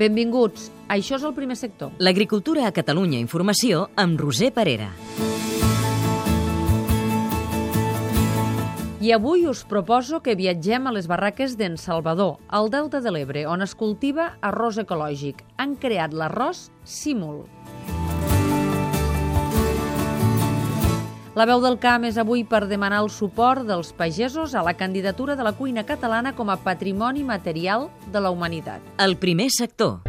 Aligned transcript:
Benvinguts. 0.00 0.70
Això 0.88 1.18
és 1.18 1.24
el 1.28 1.34
primer 1.36 1.58
sector. 1.60 1.92
L'agricultura 2.00 2.64
a 2.64 2.72
Catalunya 2.72 3.18
Informació 3.20 3.90
amb 4.00 4.16
Roser 4.22 4.48
Parera. 4.56 4.88
I 9.00 9.12
avui 9.16 9.46
us 9.48 9.60
proposo 9.64 10.22
que 10.24 10.34
viatgem 10.36 10.88
a 10.88 10.92
les 10.92 11.06
barraques 11.08 11.54
d'en 11.56 11.76
Salvador, 11.80 12.34
al 12.48 12.68
Delta 12.72 13.00
de 13.04 13.12
l'Ebre, 13.12 13.46
on 13.48 13.64
es 13.64 13.72
cultiva 13.76 14.34
arròs 14.44 14.80
ecològic. 14.80 15.40
Han 15.56 15.76
creat 15.80 16.16
l'arròs 16.16 16.66
Símul. 16.84 17.44
La 21.40 21.46
veu 21.48 21.62
del 21.64 21.78
camp 21.80 22.02
és 22.04 22.18
avui 22.20 22.42
per 22.44 22.66
demanar 22.68 22.98
el 23.00 23.06
suport 23.08 23.64
dels 23.64 23.94
pagesos 23.96 24.52
a 24.52 24.60
la 24.60 24.74
candidatura 24.76 25.38
de 25.38 25.44
la 25.46 25.54
cuina 25.56 25.86
catalana 25.88 26.34
com 26.36 26.50
a 26.52 26.58
patrimoni 26.60 27.22
material 27.24 27.86
de 28.12 28.20
la 28.20 28.28
humanitat. 28.34 28.84
El 29.00 29.16
primer 29.16 29.46
sector. 29.48 30.02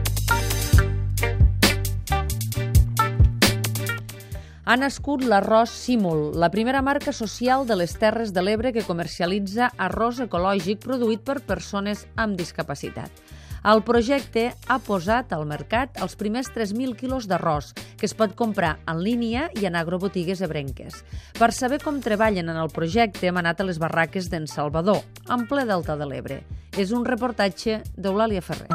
Ha 4.66 4.76
nascut 4.76 5.24
l'arròs 5.24 5.72
Símul, 5.72 6.34
la 6.36 6.52
primera 6.52 6.82
marca 6.84 7.16
social 7.16 7.64
de 7.64 7.80
les 7.80 7.96
Terres 7.96 8.36
de 8.36 8.44
l'Ebre 8.44 8.76
que 8.76 8.84
comercialitza 8.84 9.72
arròs 9.78 10.20
ecològic 10.28 10.84
produït 10.84 11.24
per 11.24 11.40
persones 11.48 12.10
amb 12.20 12.36
discapacitat. 12.36 13.40
El 13.62 13.84
projecte 13.86 14.48
ha 14.74 14.80
posat 14.82 15.36
al 15.36 15.44
mercat 15.46 16.00
els 16.02 16.16
primers 16.18 16.48
3.000 16.50 16.96
quilos 16.98 17.28
d'arròs, 17.30 17.76
que 18.00 18.08
es 18.08 18.16
pot 18.18 18.34
comprar 18.34 18.80
en 18.90 19.04
línia 19.06 19.52
i 19.62 19.68
en 19.70 19.78
agrobotigues 19.78 20.42
ebrenques. 20.42 21.04
Per 21.38 21.52
saber 21.54 21.78
com 21.84 22.02
treballen 22.02 22.50
en 22.50 22.58
el 22.58 22.74
projecte 22.74 23.30
hem 23.30 23.38
anat 23.38 23.62
a 23.62 23.68
les 23.70 23.78
barraques 23.78 24.32
d'en 24.34 24.50
Salvador, 24.50 25.04
en 25.30 25.46
ple 25.46 25.68
Delta 25.70 25.94
de 25.96 26.10
l'Ebre. 26.10 26.42
És 26.74 26.90
un 26.90 27.06
reportatge 27.06 27.84
d'Eulàlia 27.94 28.42
Ferrer. 28.42 28.72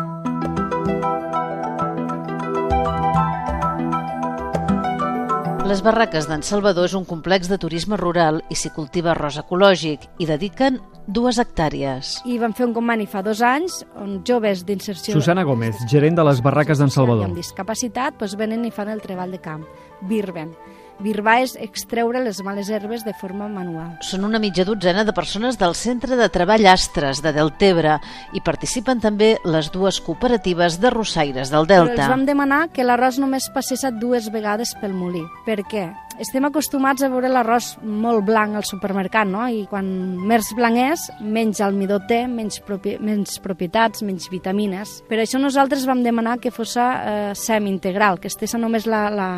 Les 5.67 5.83
barraques 5.83 6.29
d'en 6.31 6.47
Salvador 6.47 6.87
és 6.87 6.95
un 6.95 7.03
complex 7.05 7.51
de 7.51 7.59
turisme 7.59 7.99
rural 7.99 8.39
i 8.55 8.55
s'hi 8.55 8.71
cultiva 8.71 9.17
arròs 9.17 9.41
ecològic 9.43 10.07
i 10.23 10.31
dediquen 10.31 10.79
dues 11.07 11.39
hectàrees. 11.39 12.21
I 12.27 12.39
vam 12.43 12.55
fer 12.57 12.67
un 12.69 12.75
conveni 12.77 13.07
fa 13.11 13.23
dos 13.23 13.43
anys 13.45 13.83
on 14.01 14.21
joves 14.27 14.65
d'inserció... 14.67 15.15
Susana 15.15 15.45
Gómez, 15.47 15.79
gerent 15.91 16.19
de 16.19 16.25
les 16.27 16.43
barraques 16.45 16.79
d'en 16.83 16.91
Salvador. 16.93 17.31
Amb 17.31 17.39
discapacitat 17.39 18.19
doncs 18.21 18.37
venen 18.39 18.67
i 18.67 18.73
fan 18.75 18.91
el 18.93 19.05
treball 19.05 19.35
de 19.35 19.43
camp, 19.43 19.65
birben. 20.03 20.53
Birbar 20.97 21.43
és 21.45 21.53
extreure 21.61 22.23
les 22.25 22.39
males 22.41 22.71
herbes 22.73 23.03
de 23.05 23.13
forma 23.21 23.51
manual. 23.53 23.99
Són 24.01 24.25
una 24.25 24.41
mitja 24.41 24.65
dotzena 24.65 25.05
de 25.05 25.13
persones 25.13 25.59
del 25.61 25.77
Centre 25.77 26.17
de 26.17 26.31
Treball 26.33 26.65
Astres 26.73 27.21
de 27.21 27.35
Deltebre 27.37 27.99
i 28.33 28.41
participen 28.41 29.03
també 29.05 29.35
les 29.45 29.69
dues 29.75 30.01
cooperatives 30.01 30.81
de 30.81 30.95
rossaires 30.95 31.53
del 31.53 31.69
Però 31.69 31.85
Delta. 31.85 32.01
els 32.07 32.15
vam 32.15 32.25
demanar 32.25 32.63
que 32.73 32.87
l'arròs 32.87 33.21
només 33.21 33.51
passés 33.53 33.85
dues 34.01 34.33
vegades 34.33 34.73
pel 34.81 34.97
molí. 34.97 35.27
Per 35.45 35.61
què? 35.69 35.91
Estem 36.17 36.47
acostumats 36.49 37.05
a 37.05 37.11
veure 37.13 37.29
l'arròs 37.29 37.75
molt 37.85 38.23
blanc 38.25 38.57
al 38.57 38.65
supermercat, 38.65 39.29
no? 39.29 39.43
I 39.53 39.67
quan 39.69 39.85
més 40.25 40.49
blanc 40.57 40.81
és, 40.81 41.03
menys 41.21 41.61
almidó 41.61 41.99
té, 42.09 42.23
menys, 42.31 42.57
propi 42.65 42.95
menys 43.05 43.37
propietats, 43.45 44.01
menys 44.07 44.31
vitamines. 44.33 45.03
Per 45.11 45.21
això 45.21 45.37
nosaltres 45.43 45.85
vam 45.85 46.01
demanar 46.07 46.39
que 46.41 46.55
fos 46.55 46.73
eh, 46.81 47.35
semi-integral, 47.37 48.17
que 48.23 48.33
estés 48.33 48.57
només 48.57 48.89
la, 48.89 49.11
la, 49.13 49.29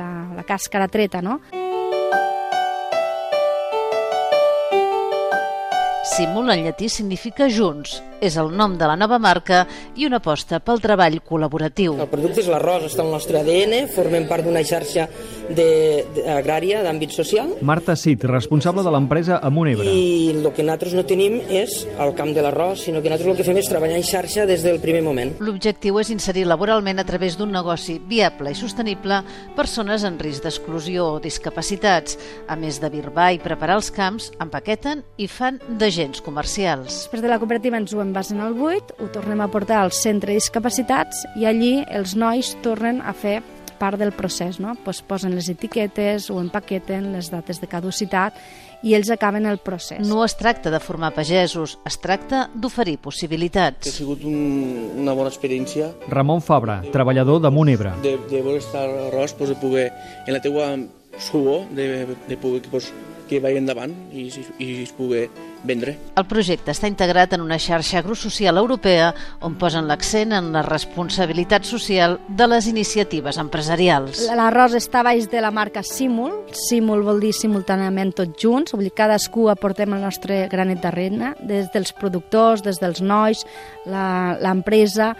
la, 0.00 0.10
la 0.38 0.46
càscara 0.48 0.88
treta, 0.88 1.20
no? 1.20 1.42
Simul 6.14 6.50
en 6.52 6.60
llatí 6.62 6.86
significa 6.92 7.48
junts. 7.50 7.96
És 8.22 8.36
el 8.38 8.52
nom 8.54 8.76
de 8.78 8.86
la 8.86 8.94
nova 8.94 9.16
marca 9.18 9.64
i 9.98 10.06
una 10.06 10.20
aposta 10.20 10.60
pel 10.62 10.78
treball 10.80 11.16
col·laboratiu. 11.26 11.96
El 11.98 12.10
producte 12.12 12.44
és 12.44 12.50
l'arròs, 12.52 12.84
està 12.86 13.02
al 13.02 13.10
nostre 13.10 13.40
ADN, 13.40 13.88
formem 13.90 14.28
part 14.30 14.46
d'una 14.46 14.62
xarxa 14.64 15.08
de, 15.48 16.04
de, 16.14 16.24
agrària 16.30 16.82
d'àmbit 16.84 17.12
social 17.14 17.54
Marta 17.62 17.96
Cid, 17.96 18.24
responsable 18.28 18.84
de 18.84 18.92
l'empresa 18.94 19.38
Amunebre. 19.42 19.88
i 19.88 20.30
el 20.34 20.48
que 20.54 20.64
nosaltres 20.64 20.94
no 20.96 21.04
tenim 21.08 21.40
és 21.48 21.84
el 22.00 22.14
camp 22.18 22.32
de 22.34 22.44
l'arròs, 22.44 22.84
sinó 22.86 23.02
que 23.02 23.10
nosaltres 23.12 23.32
el 23.32 23.38
que 23.38 23.46
fem 23.46 23.60
és 23.60 23.70
treballar 23.70 23.98
en 23.98 24.06
xarxa 24.06 24.46
des 24.48 24.64
del 24.64 24.80
primer 24.82 25.02
moment. 25.04 25.34
L'objectiu 25.44 25.98
és 26.00 26.10
inserir 26.14 26.46
laboralment 26.48 27.00
a 27.00 27.06
través 27.08 27.38
d'un 27.38 27.52
negoci 27.52 27.98
viable 28.08 28.52
i 28.52 28.58
sostenible 28.58 29.20
persones 29.56 30.04
en 30.04 30.18
risc 30.18 30.44
d'exclusió 30.44 31.14
o 31.14 31.20
discapacitats. 31.22 32.18
A 32.48 32.56
més 32.56 32.80
de 32.80 32.90
birbar 32.92 33.32
i 33.34 33.42
preparar 33.42 33.78
els 33.80 33.90
camps, 33.94 34.30
empaqueten 34.42 35.04
i 35.16 35.28
fan 35.28 35.60
d'agents 35.68 36.22
comercials. 36.24 37.04
Després 37.04 37.24
de 37.24 37.32
la 37.32 37.40
cooperativa 37.42 37.78
ens 37.80 37.94
ho 37.94 38.02
envasen 38.04 38.40
al 38.40 38.56
buit, 38.58 38.94
ho 38.98 39.10
tornem 39.12 39.40
a 39.44 39.50
portar 39.52 39.82
al 39.82 39.92
centre 39.92 40.32
de 40.32 40.40
discapacitats 40.40 41.24
i 41.36 41.48
allí 41.48 41.74
els 41.90 42.16
nois 42.18 42.54
tornen 42.64 43.02
a 43.04 43.12
fer 43.12 43.40
part 43.78 43.98
del 43.98 44.12
procés, 44.12 44.60
no? 44.60 44.74
Pues 44.84 45.02
posen 45.02 45.34
les 45.34 45.48
etiquetes, 45.48 46.30
ho 46.30 46.40
empaqueten, 46.40 47.12
les 47.12 47.30
dates 47.30 47.60
de 47.60 47.66
caducitat 47.70 48.34
i 48.84 48.92
ells 48.94 49.08
acaben 49.10 49.46
el 49.48 49.58
procés. 49.64 50.02
No 50.06 50.24
es 50.26 50.36
tracta 50.36 50.70
de 50.70 50.80
formar 50.80 51.14
pagesos, 51.14 51.78
es 51.88 51.96
tracta 52.00 52.50
d'oferir 52.54 52.98
Ha 52.98 53.02
possibilitats. 53.02 53.88
sigut 53.94 54.24
un, 54.24 54.90
una 55.00 55.12
bona 55.16 55.30
experiència 55.30 55.92
Ramon 56.08 56.42
Fabra, 56.42 56.82
treballador 56.92 57.40
de 57.40 57.50
Munebre. 57.50 57.92
de, 58.02 58.18
de 58.30 58.42
veure 58.42 58.58
estar 58.58 58.84
arròs, 58.88 59.32
pues, 59.34 59.50
de 59.50 59.56
poder, 59.56 59.92
en 60.26 60.32
la 60.34 60.40
teua 60.40 60.76
suor, 61.18 61.68
de, 61.70 62.06
de 62.28 62.36
poder 62.36 62.62
pues, 62.70 62.92
que 63.28 63.40
vagi 63.40 63.56
endavant 63.56 63.94
i, 64.12 64.28
i 64.58 64.82
es 64.82 64.92
pugui 64.92 65.28
vendre. 65.64 65.96
El 66.14 66.26
projecte 66.28 66.70
està 66.70 66.86
integrat 66.86 67.32
en 67.32 67.40
una 67.40 67.58
xarxa 67.58 67.98
agrosocial 67.98 68.58
europea 68.60 69.14
on 69.40 69.54
posen 69.56 69.88
l'accent 69.88 70.32
en 70.36 70.52
la 70.52 70.62
responsabilitat 70.62 71.64
social 71.64 72.18
de 72.28 72.46
les 72.46 72.66
iniciatives 72.68 73.38
empresarials. 73.40 74.28
L'arròs 74.36 74.74
està 74.76 75.02
baix 75.02 75.26
de 75.30 75.40
la 75.40 75.50
marca 75.50 75.82
Simul. 75.82 76.32
Simul 76.52 77.02
vol 77.02 77.20
dir 77.24 77.32
simultàniament 77.32 78.12
tots 78.14 78.36
junts, 78.42 78.72
vull 78.76 78.84
dir 78.84 78.94
cadascú 78.94 79.48
aportem 79.50 79.92
el 79.96 80.04
nostre 80.04 80.46
granet 80.52 80.82
d'arena, 80.84 81.34
des 81.40 81.70
dels 81.72 81.92
productors, 81.92 82.62
des 82.62 82.78
dels 82.78 83.00
nois, 83.00 83.44
la- 83.86 84.36
l'empresa 84.40 85.14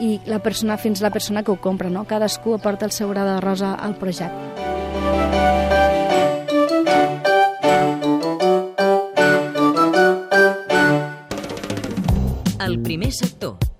i 0.00 0.20
la 0.26 0.38
persona 0.38 0.76
fins 0.78 1.00
la 1.02 1.10
persona 1.10 1.42
que 1.42 1.50
ho 1.50 1.60
compra, 1.60 1.90
no? 1.90 2.04
Cadascú 2.06 2.54
aporta 2.54 2.86
el 2.86 2.92
seu 2.92 3.08
gra 3.10 3.24
d'arròs 3.24 3.62
a- 3.62 3.74
al 3.74 3.96
projecte. 3.96 4.77
El 13.08 13.12
primer 13.12 13.30
sector. 13.30 13.77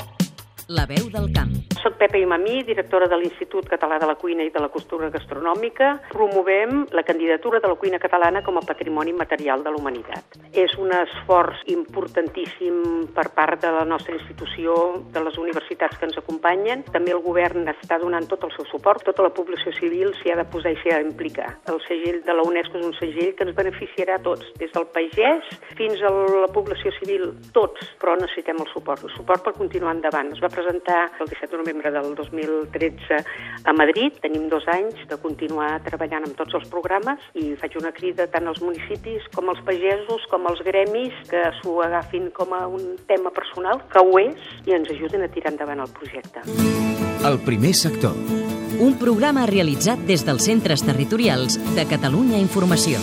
La 0.69 0.85
veu 0.85 1.07
del 1.09 1.31
camp. 1.33 1.55
Soc 1.81 1.95
Pepa 1.97 2.19
Imamí, 2.21 2.59
directora 2.67 3.07
de 3.09 3.17
l'Institut 3.17 3.65
Català 3.71 3.97
de 4.03 4.05
la 4.05 4.17
Cuina 4.21 4.45
i 4.45 4.51
de 4.53 4.61
la 4.61 4.69
Costura 4.69 5.09
Gastronòmica. 5.09 5.95
Promovem 6.11 6.83
la 6.93 7.05
candidatura 7.09 7.61
de 7.63 7.71
la 7.71 7.77
cuina 7.81 8.01
catalana 8.03 8.43
com 8.45 8.59
a 8.59 8.65
patrimoni 8.67 9.15
material 9.17 9.63
de 9.65 9.73
la 9.73 9.79
humanitat. 9.81 10.37
És 10.53 10.75
un 10.77 10.93
esforç 10.93 11.63
importantíssim 11.73 13.07
per 13.17 13.31
part 13.33 13.63
de 13.63 13.71
la 13.73 13.87
nostra 13.89 14.13
institució, 14.19 14.75
de 15.15 15.23
les 15.25 15.39
universitats 15.41 15.97
que 15.97 16.05
ens 16.11 16.19
acompanyen. 16.21 16.83
També 16.93 17.15
el 17.17 17.23
govern 17.25 17.65
està 17.73 17.97
donant 18.03 18.29
tot 18.29 18.45
el 18.45 18.53
seu 18.59 18.69
suport, 18.69 19.07
tota 19.09 19.25
la 19.25 19.33
població 19.33 19.73
civil 19.79 20.13
s'hi 20.19 20.35
ha 20.35 20.37
de 20.43 20.45
posar 20.53 20.75
i 20.75 20.81
s'hi 20.83 20.93
ha 20.93 21.01
d'implicar. 21.01 21.49
El 21.73 21.81
segell 21.87 22.21
de 22.29 22.37
la 22.37 22.45
UNESCO 22.45 22.83
és 22.83 22.87
un 22.91 22.99
segell 23.01 23.33
que 23.39 23.49
ens 23.49 23.57
beneficiarà 23.57 24.19
a 24.19 24.25
tots, 24.29 24.53
des 24.61 24.77
del 24.77 24.89
pagès 24.93 25.49
fins 25.81 26.05
a 26.05 26.13
la 26.13 26.53
població 26.53 26.93
civil, 27.01 27.31
tots, 27.57 27.89
però 28.03 28.19
necessitem 28.21 28.61
el 28.61 28.69
suport, 28.75 29.09
el 29.09 29.17
suport 29.17 29.49
per 29.49 29.57
continuar 29.57 29.97
endavant. 29.97 30.35
Es 30.37 30.45
va 30.45 30.53
presentar 30.59 31.11
el 31.21 31.29
17 31.31 31.57
de 31.57 31.63
novembre 31.63 31.91
del 31.91 32.15
2013 32.15 33.25
a 33.65 33.73
Madrid. 33.73 34.13
Tenim 34.23 34.49
dos 34.51 34.67
anys 34.73 34.99
de 35.09 35.19
continuar 35.23 35.71
treballant 35.87 36.27
amb 36.27 36.37
tots 36.39 36.59
els 36.59 36.69
programes 36.73 37.23
i 37.39 37.55
faig 37.61 37.79
una 37.81 37.93
crida 37.95 38.29
tant 38.33 38.51
als 38.51 38.61
municipis 38.65 39.27
com 39.37 39.51
als 39.53 39.63
pagesos 39.67 40.27
com 40.33 40.47
als 40.51 40.63
gremis 40.67 41.15
que 41.31 41.45
s'ho 41.61 41.79
agafin 41.87 42.31
com 42.35 42.55
a 42.55 42.67
un 42.67 42.97
tema 43.07 43.31
personal, 43.35 43.83
que 43.93 44.03
ho 44.03 44.19
és, 44.21 44.39
i 44.67 44.75
ens 44.77 44.91
ajuden 44.91 45.25
a 45.25 45.33
tirar 45.33 45.55
endavant 45.55 45.85
el 45.85 45.93
projecte. 45.95 46.43
El 47.29 47.39
primer 47.47 47.75
sector. 47.75 48.15
Un 48.79 48.95
programa 49.01 49.47
realitzat 49.51 50.03
des 50.07 50.25
dels 50.27 50.47
centres 50.47 50.85
territorials 50.87 51.59
de 51.75 51.87
Catalunya 51.91 52.39
Informació. 52.39 53.03